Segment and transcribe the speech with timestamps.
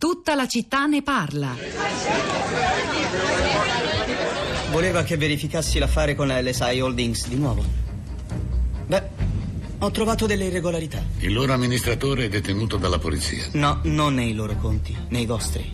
[0.00, 1.54] Tutta la città ne parla.
[4.70, 7.62] Voleva che verificassi l'affare con la LSI Holdings di nuovo.
[8.86, 9.02] Beh,
[9.78, 11.02] ho trovato delle irregolarità.
[11.18, 13.46] Il loro amministratore è detenuto dalla polizia.
[13.52, 15.70] No, non nei loro conti, nei vostri.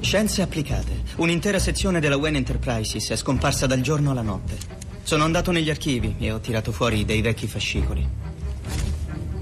[0.00, 1.04] Scienze applicate.
[1.16, 4.58] Un'intera sezione della Wen Enterprises è scomparsa dal giorno alla notte.
[5.02, 8.25] Sono andato negli archivi e ho tirato fuori dei vecchi fascicoli.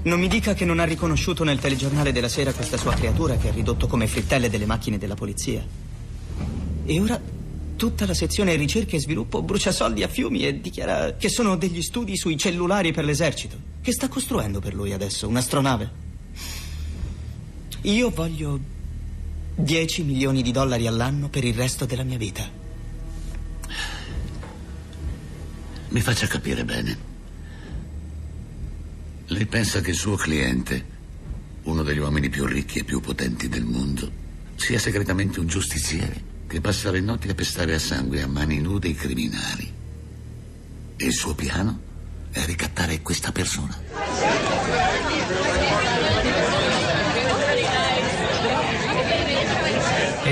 [0.05, 3.49] Non mi dica che non ha riconosciuto nel telegiornale della sera questa sua creatura che
[3.49, 5.65] ha ridotto come frittelle delle macchine della polizia.
[6.85, 7.19] E ora
[7.75, 11.81] tutta la sezione ricerca e sviluppo brucia soldi a fiumi e dichiara che sono degli
[11.81, 13.57] studi sui cellulari per l'esercito.
[13.81, 15.27] Che sta costruendo per lui adesso?
[15.27, 15.91] Un'astronave?
[17.81, 18.59] Io voglio
[19.55, 22.47] 10 milioni di dollari all'anno per il resto della mia vita.
[25.89, 27.13] Mi faccia capire bene.
[29.27, 30.85] Lei pensa che il suo cliente,
[31.63, 34.11] uno degli uomini più ricchi e più potenti del mondo,
[34.55, 38.87] sia segretamente un giustiziere che passa le notti a pestare a sangue a mani nude
[38.87, 39.73] i criminali.
[40.97, 41.81] E il suo piano
[42.31, 43.75] è ricattare questa persona.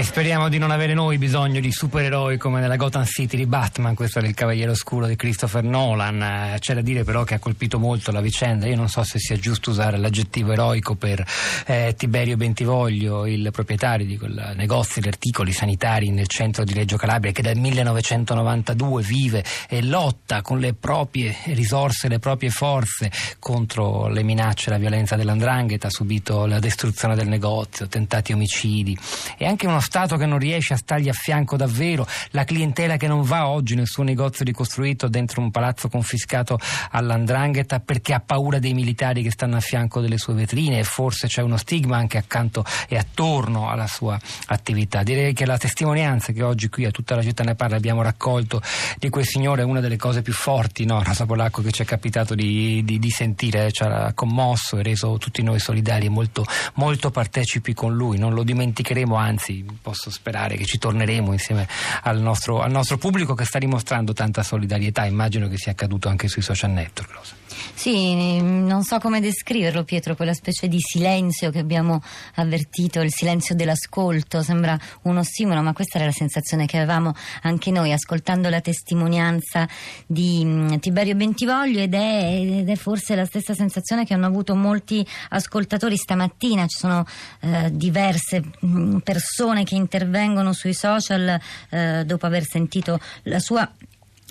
[0.03, 4.19] Speriamo di non avere noi bisogno di supereroi come nella Gotham City di Batman, questo
[4.19, 6.21] era il Cavaliere Oscuro di Christopher Nolan.
[6.21, 8.67] Eh, c'è da dire però che ha colpito molto la vicenda.
[8.67, 11.25] Io non so se sia giusto usare l'aggettivo eroico per
[11.65, 16.97] eh, Tiberio Bentivoglio, il proprietario di quel negozio di articoli sanitari nel centro di Reggio
[16.97, 24.09] Calabria che dal 1992 vive e lotta con le proprie risorse, le proprie forze contro
[24.09, 28.95] le minacce la violenza dell'andrangheta, ha subito la distruzione del negozio, tentati omicidi
[29.37, 33.05] e anche uno Stato che non riesce a stargli a fianco davvero, la clientela che
[33.07, 36.57] non va oggi nel suo negozio ricostruito dentro un palazzo confiscato
[36.89, 41.27] all'Andrangheta perché ha paura dei militari che stanno a fianco delle sue vetrine e forse
[41.27, 45.03] c'è uno stigma anche accanto e attorno alla sua attività.
[45.03, 48.63] Direi che la testimonianza che oggi qui a tutta la città ne parla abbiamo raccolto
[48.97, 51.03] di quel signore è una delle cose più forti, no?
[51.03, 55.19] Rosa Polacco, che ci è capitato di, di, di sentire, ci ha commosso e reso
[55.19, 56.43] tutti noi solidari e molto,
[56.77, 58.17] molto partecipi con lui.
[58.17, 61.67] Non lo dimenticheremo, anzi posso sperare che ci torneremo insieme
[62.03, 65.05] al nostro, al nostro pubblico che sta dimostrando tanta solidarietà.
[65.05, 67.41] Immagino che sia accaduto anche sui social network.
[67.73, 72.01] Sì, non so come descriverlo Pietro, quella specie di silenzio che abbiamo
[72.35, 77.71] avvertito, il silenzio dell'ascolto, sembra uno stimolo, ma questa era la sensazione che avevamo anche
[77.71, 79.67] noi ascoltando la testimonianza
[80.05, 84.55] di mm, Tiberio Bentivoglio ed è, ed è forse la stessa sensazione che hanno avuto
[84.55, 87.05] molti ascoltatori stamattina, ci sono
[87.41, 91.39] eh, diverse mm, persone che intervengono sui social
[91.69, 93.69] eh, dopo aver sentito la sua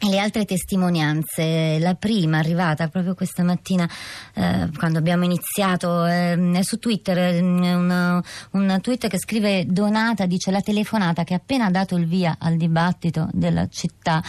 [0.08, 3.88] le altre testimonianze, la prima arrivata proprio questa mattina
[4.34, 8.20] eh, quando abbiamo iniziato eh, su Twitter, eh, un,
[8.52, 12.56] un, tweet che scrive Donata, dice la telefonata che ha appena dato il via al
[12.56, 14.22] dibattito della città.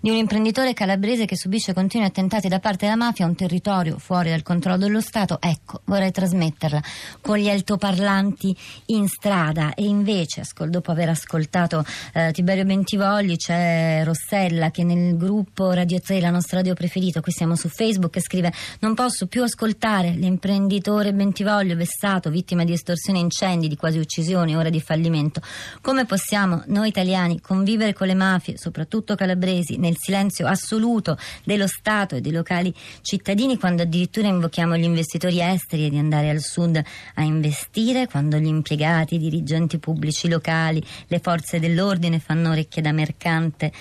[0.00, 3.98] Di un imprenditore calabrese che subisce continui attentati da parte della mafia a un territorio
[3.98, 6.82] fuori dal controllo dello Stato, ecco vorrei trasmetterla.
[7.20, 8.56] Con gli altoparlanti
[8.86, 9.74] in strada.
[9.74, 11.84] E invece dopo aver ascoltato
[12.14, 17.32] eh, Tiberio Bentivogli c'è Rossella che nel gruppo Radio 3, la nostra radio preferito, qui
[17.32, 23.18] siamo su Facebook, e scrive non posso più ascoltare l'imprenditore Bentivoglio vessato, vittima di estorsione
[23.18, 25.42] e incendi, di quasi uccisioni, ora di fallimento.
[25.82, 32.16] Come possiamo noi italiani convivere con le mafie, soprattutto calabresi, nel silenzio assoluto dello Stato
[32.16, 36.80] e dei locali cittadini quando addirittura invochiamo gli investitori esteri di andare al sud
[37.14, 42.92] a investire, quando gli impiegati, i dirigenti pubblici locali, le forze dell'ordine fanno orecchie da
[42.92, 43.72] mercante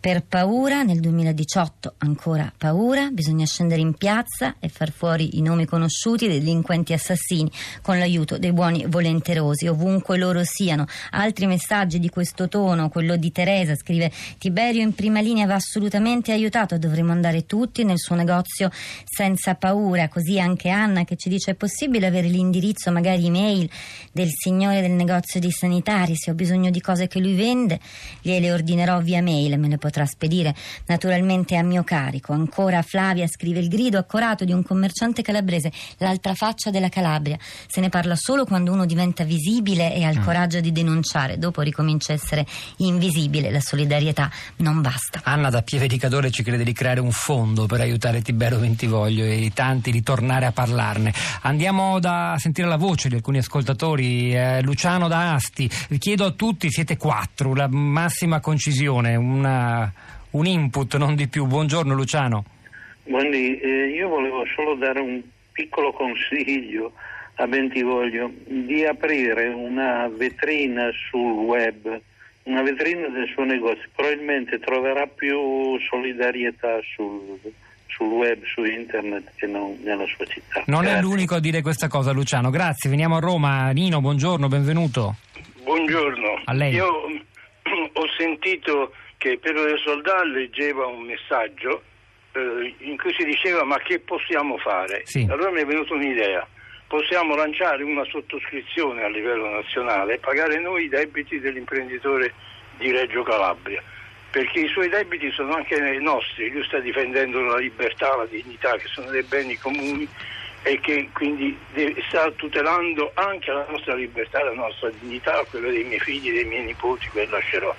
[0.00, 5.66] per paura, nel 2018 ancora paura, bisogna scendere in piazza e far fuori i nomi
[5.66, 7.50] conosciuti dei delinquenti assassini
[7.82, 10.86] con l'aiuto dei buoni volenterosi, ovunque loro siano.
[11.10, 16.32] Altri messaggi di questo tono, quello di Teresa, scrive Tiberio in prima linea va assolutamente
[16.32, 18.70] aiutato, dovremmo andare tutti nel suo negozio
[19.04, 23.70] senza paura, così anche Anna che ci dice è possibile avere l'indirizzo, magari email
[24.12, 27.78] del signore del negozio di sanitari, se ho bisogno di cose che lui vende,
[28.22, 30.54] gliele ordinerò via mail, me le potrà potrà spedire
[30.86, 32.32] naturalmente a mio carico.
[32.32, 37.38] Ancora Flavia scrive il grido accorato di un commerciante calabrese, l'altra faccia della Calabria.
[37.66, 40.24] Se ne parla solo quando uno diventa visibile e ha il mm.
[40.24, 42.46] coraggio di denunciare, dopo ricomincia a essere
[42.78, 43.50] invisibile.
[43.50, 45.20] La solidarietà non basta.
[45.24, 49.24] Anna da Pieve di Cadore ci crede di creare un fondo per aiutare Tibero Ventivoglio
[49.24, 51.12] e i tanti di tornare a parlarne.
[51.42, 54.34] Andiamo da, sentire la voce di alcuni ascoltatori.
[54.34, 59.92] Eh, Luciano da Asti, chiedo a tutti, siete quattro, la massima concisione, una
[60.32, 61.46] un input, non di più.
[61.46, 62.44] Buongiorno Luciano.
[63.04, 65.20] Buondì, eh, io volevo solo dare un
[65.52, 66.92] piccolo consiglio
[67.36, 72.00] a Bentivoglio di aprire una vetrina sul web,
[72.44, 77.38] una vetrina del suo negozio, probabilmente troverà più solidarietà sul,
[77.86, 80.62] sul web, su internet che non nella sua città.
[80.66, 80.98] Non Grazie.
[80.98, 82.50] è l'unico a dire questa cosa, Luciano.
[82.50, 83.70] Grazie, veniamo a Roma.
[83.70, 85.16] Nino, buongiorno, benvenuto.
[85.64, 86.74] Buongiorno, A lei.
[86.74, 86.86] io
[87.92, 91.82] ho sentito che Pedro del Soldà leggeva un messaggio
[92.32, 95.02] eh, in cui si diceva ma che possiamo fare?
[95.04, 95.28] Sì.
[95.30, 96.48] Allora mi è venuta un'idea,
[96.86, 102.32] possiamo lanciare una sottoscrizione a livello nazionale e pagare noi i debiti dell'imprenditore
[102.78, 103.82] di Reggio Calabria,
[104.30, 108.74] perché i suoi debiti sono anche i nostri, lui sta difendendo la libertà, la dignità
[108.78, 110.08] che sono dei beni comuni
[110.62, 111.58] e che quindi
[112.08, 116.64] sta tutelando anche la nostra libertà, la nostra dignità, quella dei miei figli, dei miei
[116.64, 117.74] nipoti che lascerò.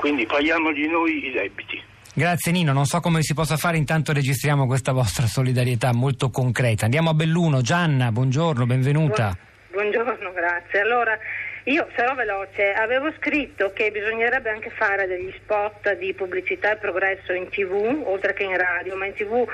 [0.00, 1.78] Quindi paghiamogli noi i debiti.
[2.14, 6.86] Grazie Nino, non so come si possa fare, intanto registriamo questa vostra solidarietà molto concreta.
[6.86, 9.36] Andiamo a Belluno, Gianna, buongiorno, benvenuta.
[9.70, 10.80] Buongiorno, grazie.
[10.80, 11.18] Allora,
[11.64, 12.72] io sarò veloce.
[12.72, 18.32] Avevo scritto che bisognerebbe anche fare degli spot di pubblicità e progresso in tv, oltre
[18.32, 19.46] che in radio, ma in tv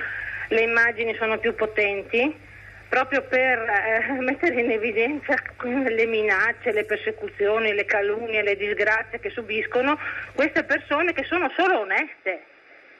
[0.50, 2.32] le immagini sono più potenti
[2.88, 9.30] proprio per eh, mettere in evidenza le minacce, le persecuzioni, le calunnie, le disgrazie che
[9.30, 9.98] subiscono
[10.34, 12.42] queste persone che sono solo oneste.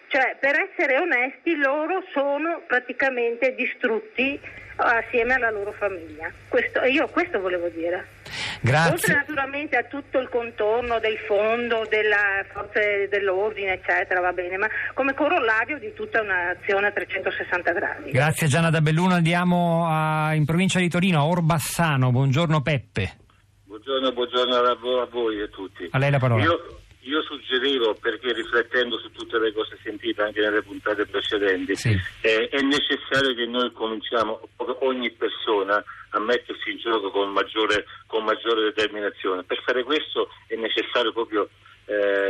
[0.08, 4.40] Cioè, per essere onesti, loro sono praticamente distrutti
[4.76, 6.30] assieme alla loro famiglia.
[6.48, 8.14] Questo, e io questo volevo dire.
[8.56, 9.14] Oltre Grazie.
[9.14, 15.14] naturalmente a tutto il contorno del fondo, delle forze dell'ordine, eccetera, va bene, ma come
[15.14, 18.10] corollario di tutta un'azione a 360 gradi.
[18.10, 23.16] Grazie Gianna da Belluno, andiamo a- in provincia di Torino, a Orbassano, buongiorno Peppe.
[23.64, 25.88] Buongiorno, buongiorno a voi, a voi e a tutti.
[25.90, 26.42] A lei la parola.
[26.42, 31.96] Io, io suggerivo, perché riflettendo su tutte le cose sentite anche nelle puntate precedenti, Sì.
[32.22, 34.40] eh, è necessario che noi cominciamo,
[34.80, 39.44] ogni persona, a mettersi in gioco con maggiore, con maggiore determinazione.
[39.44, 41.48] Per fare questo è necessario proprio
[41.88, 42.25] eh,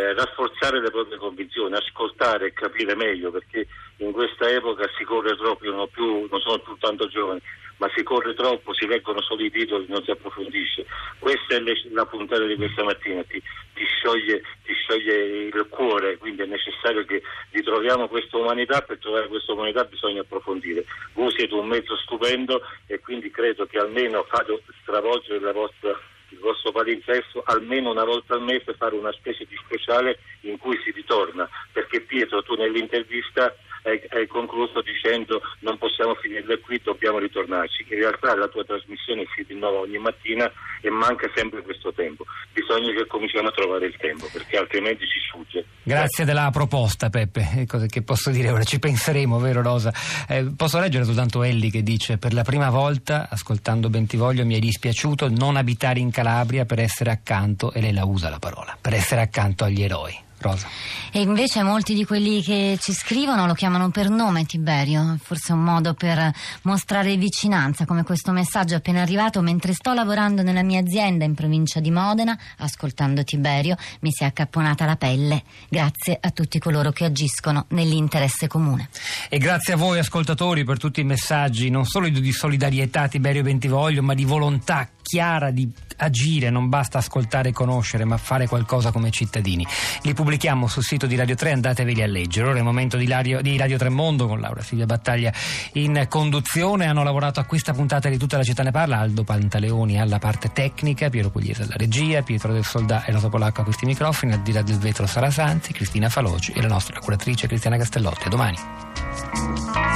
[0.66, 3.66] rafforzare le proprie convinzioni, ascoltare e capire meglio, perché
[3.98, 7.40] in questa epoca si corre troppo, io non, più, non sono più tanto giovane,
[7.78, 10.86] ma si corre troppo, si leggono solo i titoli, non si approfondisce.
[11.18, 13.40] Questa è la puntata di questa mattina, ti,
[13.74, 15.14] ti scioglie, ti scioglie
[15.46, 20.84] il cuore, quindi è necessario che ritroviamo questa umanità, per trovare questa umanità bisogna approfondire.
[21.12, 25.98] Voi siete un mezzo stupendo e quindi credo che almeno fate stravolgere la vostra
[26.46, 30.92] vostro palinsesto almeno una volta al mese fare una specie di speciale in cui si
[30.92, 33.52] ritorna perché Pietro tu nell'intervista
[33.86, 39.24] hai, hai concluso dicendo non possiamo finirla qui dobbiamo ritornarci in realtà la tua trasmissione
[39.34, 40.50] si rinnova ogni mattina
[40.80, 45.18] e manca sempre questo tempo bisogna che cominciamo a trovare il tempo perché altrimenti ci
[45.28, 48.64] sfugge Grazie della proposta Peppe, cosa che posso dire ora?
[48.64, 49.92] Ci penseremo, vero Rosa?
[50.28, 54.58] Eh, posso leggere soltanto Elli che dice per la prima volta, ascoltando Bentivoglio, mi è
[54.58, 58.94] dispiaciuto non abitare in Calabria per essere accanto, e lei la usa la parola, per
[58.94, 60.25] essere accanto agli eroi.
[60.38, 60.68] Rosa.
[61.12, 65.62] E invece molti di quelli che ci scrivono lo chiamano per nome Tiberio, forse un
[65.62, 66.30] modo per
[66.62, 71.80] mostrare vicinanza, come questo messaggio appena arrivato mentre sto lavorando nella mia azienda in provincia
[71.80, 75.42] di Modena, ascoltando Tiberio, mi si è accapponata la pelle.
[75.68, 78.88] Grazie a tutti coloro che agiscono nell'interesse comune.
[79.28, 83.42] E grazie a voi ascoltatori per tutti i messaggi, non solo di solidarietà a Tiberio
[83.42, 88.90] Bentivoglio, ma di volontà chiara di agire, non basta ascoltare e conoscere, ma fare qualcosa
[88.90, 89.64] come cittadini.
[90.02, 92.48] Li pubblichiamo sul sito di Radio 3, andateveli a leggere.
[92.48, 95.32] Ora è il momento di, Lario- di Radio Tremondo con Laura Silvia Battaglia
[95.74, 96.86] in conduzione.
[96.86, 100.50] Hanno lavorato a questa puntata di Tutta la città ne parla, Aldo Pantaleoni alla parte
[100.52, 104.42] tecnica, Piero Pugliese alla regia, Pietro del Soldà e Rosa Polacco a questi microfoni, al
[104.42, 108.26] di là del vetro Sara Sanzi, Cristina Faloci e la nostra curatrice Cristiana Castellotti.
[108.26, 109.95] A domani.